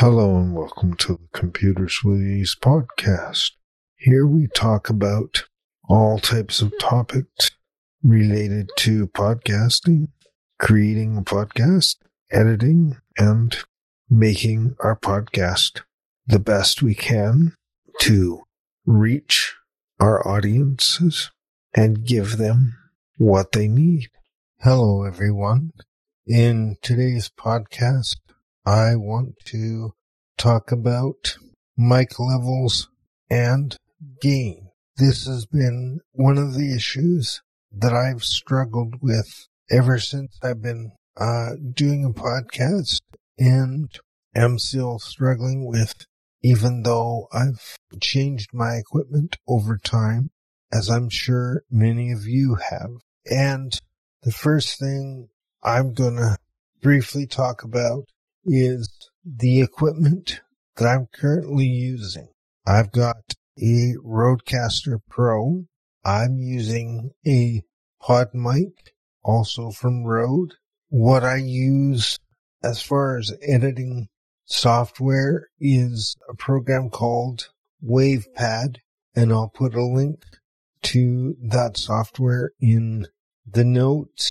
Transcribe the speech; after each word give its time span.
Hello 0.00 0.36
and 0.36 0.54
welcome 0.54 0.94
to 0.98 1.14
the 1.14 1.28
Computers 1.36 2.02
with 2.04 2.22
Ease 2.22 2.56
podcast. 2.62 3.50
Here 3.96 4.24
we 4.24 4.46
talk 4.54 4.88
about 4.88 5.42
all 5.88 6.20
types 6.20 6.62
of 6.62 6.72
topics 6.78 7.50
related 8.04 8.70
to 8.76 9.08
podcasting, 9.08 10.06
creating 10.56 11.16
a 11.16 11.22
podcast, 11.22 11.96
editing, 12.30 12.98
and 13.18 13.56
making 14.08 14.76
our 14.78 14.96
podcast 14.96 15.80
the 16.28 16.38
best 16.38 16.80
we 16.80 16.94
can 16.94 17.56
to 18.02 18.44
reach 18.86 19.56
our 19.98 20.24
audiences 20.28 21.32
and 21.74 22.06
give 22.06 22.36
them 22.36 22.72
what 23.16 23.50
they 23.50 23.66
need. 23.66 24.10
Hello, 24.60 25.02
everyone. 25.02 25.72
In 26.24 26.76
today's 26.82 27.28
podcast, 27.36 28.14
I 28.68 28.96
want 28.96 29.38
to 29.46 29.94
talk 30.38 30.70
about 30.70 31.36
mic 31.76 32.18
levels 32.18 32.88
and 33.28 33.76
gain. 34.22 34.68
This 34.96 35.26
has 35.26 35.46
been 35.46 36.00
one 36.12 36.38
of 36.38 36.54
the 36.54 36.74
issues 36.74 37.42
that 37.72 37.92
I've 37.92 38.22
struggled 38.22 38.94
with 39.02 39.48
ever 39.70 39.98
since 39.98 40.38
I've 40.42 40.62
been 40.62 40.92
uh, 41.16 41.50
doing 41.74 42.04
a 42.04 42.10
podcast 42.10 43.00
and 43.38 43.90
am 44.34 44.58
still 44.58 44.98
struggling 45.00 45.66
with, 45.66 46.06
even 46.42 46.84
though 46.84 47.26
I've 47.32 47.76
changed 48.00 48.50
my 48.52 48.76
equipment 48.76 49.36
over 49.48 49.76
time, 49.76 50.30
as 50.72 50.88
I'm 50.88 51.08
sure 51.08 51.64
many 51.70 52.12
of 52.12 52.26
you 52.26 52.56
have. 52.70 52.90
And 53.26 53.78
the 54.22 54.32
first 54.32 54.78
thing 54.78 55.28
I'm 55.62 55.94
going 55.94 56.16
to 56.16 56.38
briefly 56.80 57.26
talk 57.26 57.64
about 57.64 58.04
is 58.44 58.88
the 59.36 59.60
equipment 59.60 60.40
that 60.76 60.86
I'm 60.86 61.08
currently 61.12 61.66
using. 61.66 62.28
I've 62.66 62.92
got 62.92 63.34
a 63.58 63.94
Rodecaster 64.04 65.00
Pro. 65.08 65.64
I'm 66.04 66.38
using 66.38 67.10
a 67.26 67.62
PodMic, 68.02 68.72
also 69.22 69.70
from 69.70 70.04
Rode. 70.04 70.54
What 70.88 71.24
I 71.24 71.36
use 71.36 72.18
as 72.62 72.80
far 72.80 73.18
as 73.18 73.36
editing 73.42 74.08
software 74.46 75.48
is 75.60 76.16
a 76.30 76.34
program 76.34 76.88
called 76.88 77.50
WavePad, 77.84 78.76
and 79.14 79.32
I'll 79.32 79.52
put 79.52 79.74
a 79.74 79.84
link 79.84 80.22
to 80.82 81.36
that 81.42 81.76
software 81.76 82.52
in 82.60 83.06
the 83.46 83.64
notes. 83.64 84.30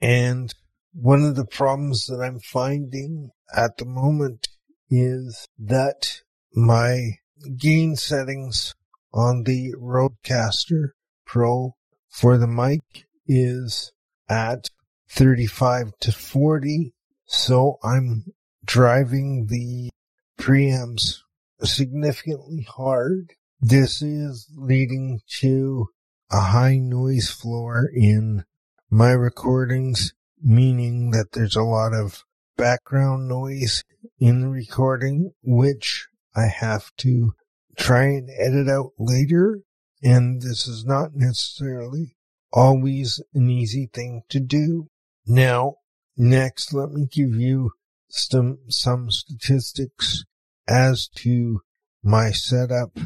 And 0.00 0.54
one 1.00 1.22
of 1.22 1.36
the 1.36 1.46
problems 1.46 2.06
that 2.06 2.20
I'm 2.20 2.40
finding 2.40 3.30
at 3.56 3.76
the 3.76 3.84
moment 3.84 4.48
is 4.90 5.46
that 5.56 6.22
my 6.52 7.18
gain 7.56 7.94
settings 7.94 8.74
on 9.14 9.44
the 9.44 9.74
Rodecaster 9.80 10.90
Pro 11.24 11.76
for 12.08 12.36
the 12.36 12.48
mic 12.48 13.06
is 13.28 13.92
at 14.28 14.70
35 15.08 15.92
to 16.00 16.10
40. 16.10 16.92
So 17.26 17.78
I'm 17.84 18.24
driving 18.64 19.46
the 19.46 19.90
preamps 20.36 21.18
significantly 21.62 22.66
hard. 22.68 23.34
This 23.60 24.02
is 24.02 24.48
leading 24.56 25.20
to 25.40 25.90
a 26.32 26.40
high 26.40 26.78
noise 26.78 27.30
floor 27.30 27.88
in 27.94 28.44
my 28.90 29.12
recordings, 29.12 30.12
meaning 30.42 31.10
that 31.10 31.32
there's 31.32 31.56
a 31.56 31.62
lot 31.62 31.92
of 31.92 32.24
background 32.56 33.28
noise 33.28 33.84
in 34.18 34.40
the 34.40 34.48
recording, 34.48 35.32
which 35.42 36.08
I 36.34 36.46
have 36.46 36.90
to 36.98 37.32
try 37.76 38.04
and 38.04 38.28
edit 38.38 38.68
out 38.68 38.92
later. 38.98 39.60
And 40.02 40.42
this 40.42 40.66
is 40.66 40.84
not 40.84 41.14
necessarily 41.14 42.16
always 42.52 43.20
an 43.34 43.48
easy 43.48 43.88
thing 43.92 44.22
to 44.28 44.40
do. 44.40 44.88
Now, 45.26 45.74
next, 46.16 46.72
let 46.72 46.90
me 46.90 47.06
give 47.10 47.34
you 47.34 47.72
some, 48.08 48.58
some 48.68 49.10
statistics 49.10 50.24
as 50.66 51.08
to 51.08 51.60
my 52.02 52.30
setup, 52.30 52.96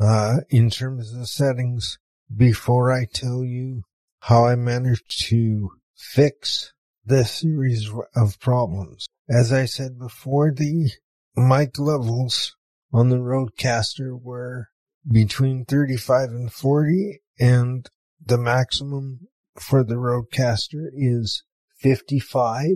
uh, 0.00 0.38
in 0.48 0.70
terms 0.70 1.12
of 1.12 1.28
settings 1.28 1.98
before 2.34 2.90
I 2.90 3.04
tell 3.04 3.44
you 3.44 3.82
how 4.20 4.46
I 4.46 4.56
managed 4.56 5.26
to 5.28 5.72
fix 6.02 6.72
this 7.04 7.30
series 7.30 7.88
of 8.16 8.40
problems. 8.40 9.06
As 9.28 9.52
I 9.52 9.66
said 9.66 9.98
before, 9.98 10.52
the 10.52 10.90
mic 11.36 11.78
levels 11.78 12.56
on 12.92 13.08
the 13.08 13.16
Rodecaster 13.16 14.20
were 14.20 14.68
between 15.10 15.64
35 15.64 16.28
and 16.30 16.52
40 16.52 17.20
and 17.38 17.88
the 18.24 18.36
maximum 18.36 19.28
for 19.58 19.84
the 19.84 19.94
Rodecaster 19.94 20.88
is 20.92 21.44
55. 21.78 22.70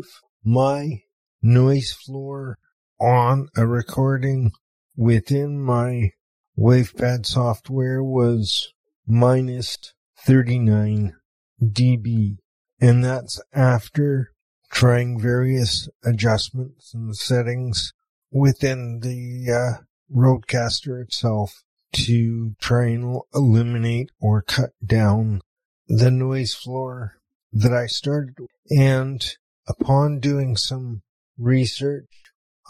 My 0.45 1.03
noise 1.43 1.93
floor 1.93 2.59
on 3.01 3.49
a 3.57 3.67
recording 3.67 4.53
within 4.97 5.61
my 5.61 6.13
WavePad 6.59 7.27
software 7.27 8.03
was 8.03 8.73
minus 9.07 9.77
39 10.25 11.15
dB. 11.63 12.37
And 12.81 13.05
that's 13.05 13.41
after 13.53 14.33
trying 14.71 15.21
various 15.21 15.89
adjustments 16.05 16.93
and 16.93 17.17
settings 17.17 17.93
within 18.31 19.01
the 19.01 19.53
uh, 19.53 19.83
Rodecaster 20.15 21.03
itself 21.03 21.63
to 21.93 22.55
try 22.61 22.89
and 22.89 23.21
eliminate 23.35 24.11
or 24.21 24.43
cut 24.43 24.71
down 24.85 25.41
the 25.89 26.11
noise 26.11 26.55
floor 26.55 27.17
that 27.53 27.73
I 27.73 27.87
started. 27.87 28.35
And 28.71 29.25
upon 29.67 30.21
doing 30.21 30.57
some 30.57 31.03
research, 31.39 32.11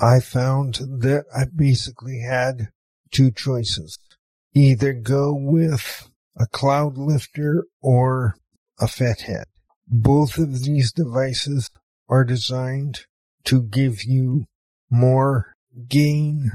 I 0.01 0.21
found 0.21 0.75
that 0.75 1.25
I 1.35 1.45
basically 1.55 2.21
had 2.21 2.69
two 3.11 3.31
choices. 3.31 3.99
Either 4.55 4.93
go 4.93 5.35
with 5.35 6.11
a 6.39 6.47
Cloudlifter 6.47 7.63
or 7.81 8.37
a 8.79 8.85
Fethead. 8.85 9.45
Both 9.89 10.39
of 10.39 10.63
these 10.63 10.93
devices 10.93 11.71
are 12.09 12.25
designed 12.25 13.01
to 13.45 13.63
give 13.63 14.05
you 14.05 14.47
more 14.91 15.55
gain 15.89 16.51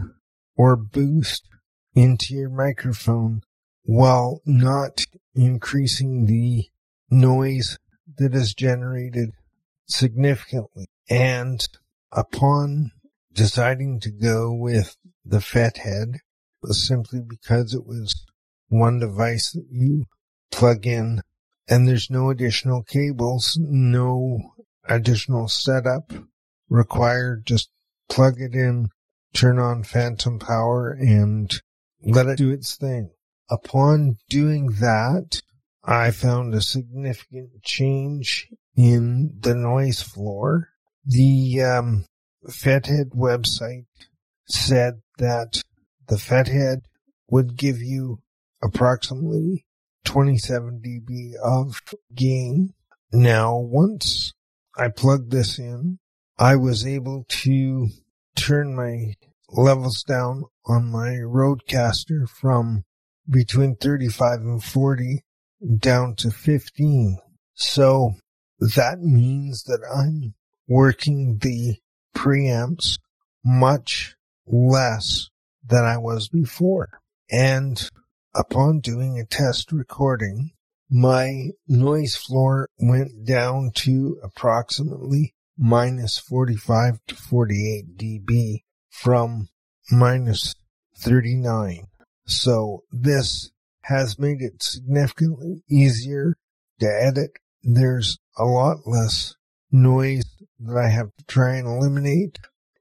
or 0.55 0.75
boost 0.75 1.47
into 1.93 2.33
your 2.33 2.49
microphone 2.49 3.41
while 3.83 4.41
not 4.45 5.05
increasing 5.33 6.25
the 6.25 6.65
noise 7.09 7.77
that 8.17 8.35
is 8.35 8.53
generated 8.53 9.31
significantly. 9.87 10.87
And 11.09 11.65
upon 12.11 12.91
deciding 13.33 13.99
to 14.01 14.11
go 14.11 14.51
with 14.51 14.95
the 15.25 15.39
Fethead 15.39 16.17
was 16.61 16.85
simply 16.87 17.21
because 17.21 17.73
it 17.73 17.85
was 17.85 18.25
one 18.67 18.99
device 18.99 19.51
that 19.51 19.67
you 19.69 20.05
plug 20.51 20.85
in 20.85 21.21
and 21.71 21.87
there's 21.87 22.09
no 22.09 22.29
additional 22.29 22.83
cables, 22.83 23.57
no 23.61 24.53
additional 24.89 25.47
setup 25.47 26.11
required. 26.69 27.45
Just 27.45 27.69
plug 28.09 28.41
it 28.41 28.53
in, 28.53 28.89
turn 29.33 29.57
on 29.57 29.83
phantom 29.83 30.37
power 30.37 30.91
and 30.91 31.49
let 32.03 32.27
it 32.27 32.37
do 32.37 32.51
its 32.51 32.75
thing. 32.75 33.11
Upon 33.49 34.17
doing 34.29 34.67
that, 34.81 35.41
I 35.81 36.11
found 36.11 36.53
a 36.53 36.61
significant 36.61 37.63
change 37.63 38.49
in 38.75 39.37
the 39.39 39.55
noise 39.55 40.01
floor. 40.01 40.69
The 41.05 41.61
um, 41.61 42.05
Fethead 42.49 43.15
website 43.15 43.85
said 44.45 45.01
that 45.19 45.61
the 46.07 46.17
Fethead 46.17 46.81
would 47.29 47.55
give 47.55 47.81
you 47.81 48.19
approximately 48.61 49.65
27 50.05 50.81
dB 50.85 51.33
of 51.43 51.81
gain. 52.13 52.73
Now, 53.11 53.57
once 53.57 54.33
I 54.77 54.87
plugged 54.89 55.31
this 55.31 55.59
in, 55.59 55.99
I 56.37 56.55
was 56.55 56.85
able 56.85 57.25
to 57.27 57.89
turn 58.35 58.75
my 58.75 59.15
levels 59.49 60.03
down 60.03 60.45
on 60.65 60.91
my 60.91 61.09
Rodecaster 61.09 62.27
from 62.27 62.83
between 63.29 63.75
35 63.75 64.39
and 64.39 64.63
40 64.63 65.23
down 65.77 66.15
to 66.15 66.31
15. 66.31 67.17
So 67.53 68.15
that 68.59 68.99
means 69.01 69.63
that 69.63 69.81
I'm 69.93 70.33
working 70.67 71.37
the 71.39 71.77
preamps 72.15 72.97
much 73.43 74.15
less 74.47 75.29
than 75.65 75.83
I 75.83 75.97
was 75.97 76.29
before. 76.29 76.89
And 77.29 77.89
upon 78.33 78.79
doing 78.79 79.19
a 79.19 79.25
test 79.25 79.71
recording, 79.71 80.51
my 80.89 81.49
noise 81.67 82.15
floor 82.15 82.69
went 82.79 83.25
down 83.25 83.71
to 83.73 84.19
approximately 84.23 85.33
minus 85.57 86.17
45 86.17 86.99
to 87.07 87.15
48 87.15 87.97
dB. 87.97 88.63
from 88.89 89.47
minus 89.89 90.53
39. 90.97 91.87
So 92.25 92.83
this 92.91 93.51
has 93.83 94.19
made 94.19 94.41
it 94.41 94.61
significantly 94.61 95.63
easier 95.69 96.35
to 96.79 96.85
edit. 96.85 97.31
There's 97.63 98.19
a 98.37 98.45
lot 98.45 98.85
less 98.85 99.35
noise 99.71 100.25
that 100.59 100.77
I 100.77 100.89
have 100.89 101.15
to 101.17 101.25
try 101.25 101.55
and 101.55 101.67
eliminate. 101.67 102.37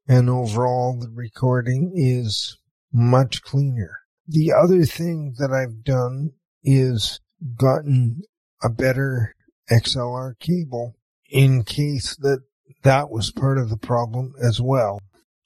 And 0.09 0.29
overall, 0.29 0.99
the 0.99 1.11
recording 1.11 1.93
is 1.95 2.59
much 2.93 3.43
cleaner. 3.43 4.00
The 4.33 4.53
other 4.53 4.85
thing 4.85 5.35
that 5.39 5.51
I've 5.51 5.83
done 5.83 6.35
is 6.63 7.19
gotten 7.57 8.23
a 8.63 8.69
better 8.69 9.35
XLR 9.69 10.39
cable 10.39 10.95
in 11.29 11.65
case 11.65 12.15
that 12.15 12.45
that 12.85 13.11
was 13.11 13.33
part 13.33 13.59
of 13.59 13.71
the 13.71 13.77
problem 13.77 14.35
as 14.41 14.61
well. 14.61 15.01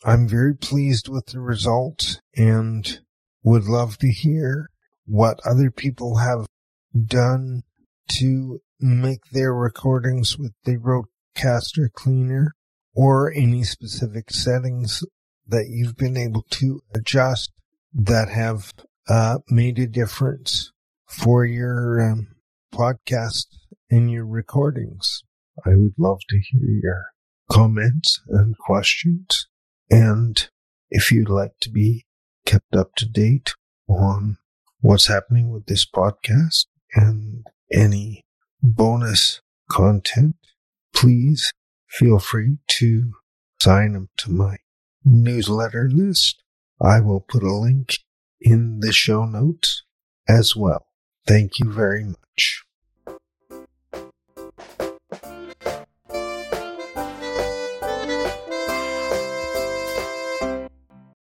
I'm 0.04 0.28
very 0.28 0.54
pleased 0.54 1.08
with 1.08 1.24
the 1.28 1.40
results 1.40 2.20
and 2.36 3.00
would 3.42 3.64
love 3.64 3.96
to 3.98 4.12
hear 4.12 4.68
what 5.06 5.40
other 5.46 5.70
people 5.70 6.18
have 6.18 6.46
done 6.94 7.62
to 8.18 8.60
make 8.78 9.24
their 9.32 9.54
recordings 9.54 10.36
with 10.38 10.52
the 10.64 10.76
Rodecaster 10.76 11.90
cleaner 11.90 12.52
or 12.94 13.32
any 13.32 13.64
specific 13.64 14.30
settings 14.30 15.02
that 15.46 15.68
you've 15.70 15.96
been 15.96 16.18
able 16.18 16.42
to 16.50 16.82
adjust 16.94 17.50
that 17.94 18.28
have 18.28 18.72
uh, 19.08 19.38
made 19.48 19.78
a 19.78 19.86
difference 19.86 20.72
for 21.08 21.44
your 21.44 22.00
um, 22.00 22.28
podcast 22.74 23.46
and 23.90 24.10
your 24.10 24.26
recordings. 24.26 25.22
I 25.64 25.70
would 25.70 25.94
love 25.98 26.20
to 26.28 26.40
hear 26.50 26.68
your 26.82 27.06
comments 27.50 28.20
and 28.28 28.56
questions. 28.58 29.46
And 29.90 30.48
if 30.90 31.12
you'd 31.12 31.28
like 31.28 31.52
to 31.62 31.70
be 31.70 32.04
kept 32.44 32.74
up 32.74 32.94
to 32.96 33.06
date 33.06 33.54
on 33.88 34.38
what's 34.80 35.06
happening 35.06 35.50
with 35.50 35.66
this 35.66 35.86
podcast 35.88 36.66
and 36.94 37.46
any 37.72 38.22
bonus 38.62 39.40
content, 39.70 40.36
please 40.94 41.52
feel 41.88 42.18
free 42.18 42.58
to 42.68 43.12
sign 43.62 43.96
up 43.96 44.08
to 44.18 44.30
my 44.30 44.56
newsletter 45.04 45.88
list. 45.92 46.43
I 46.80 47.00
will 47.00 47.20
put 47.20 47.42
a 47.42 47.54
link 47.54 47.98
in 48.40 48.80
the 48.80 48.92
show 48.92 49.24
notes 49.24 49.84
as 50.28 50.54
well. 50.56 50.86
Thank 51.26 51.58
you 51.58 51.72
very 51.72 52.04
much. 52.04 52.64